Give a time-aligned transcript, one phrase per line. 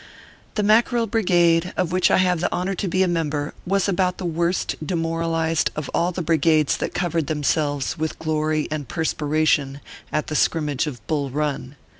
[0.55, 4.17] The Mackerel Brigade, of which I have the honor to be a member, was about
[4.17, 9.79] the worst demoralized of all the brigades that covered themselves with glory and perspiration
[10.11, 11.75] at the skrirnmage of Bull Bun.